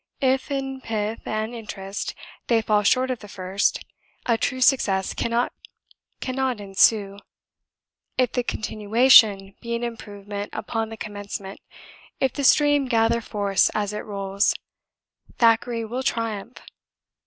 If, 0.23 0.49
in 0.49 0.81
pith 0.81 1.27
and 1.27 1.53
interest, 1.53 2.15
they 2.47 2.63
fall 2.63 2.81
short 2.81 3.11
of 3.11 3.19
the 3.19 3.27
first, 3.27 3.85
a 4.25 4.35
true 4.35 4.59
success 4.59 5.13
cannot 5.13 5.51
ensue. 6.25 7.19
If 8.17 8.31
the 8.31 8.41
continuation 8.41 9.53
be 9.61 9.75
an 9.75 9.83
improvement 9.83 10.49
upon 10.53 10.89
the 10.89 10.97
commencement, 10.97 11.59
if 12.19 12.33
the 12.33 12.43
stream 12.43 12.87
gather 12.87 13.21
force 13.21 13.69
as 13.75 13.93
it 13.93 13.99
rolls, 14.03 14.55
Thackeray 15.37 15.85
will 15.85 16.01
triumph. 16.01 16.57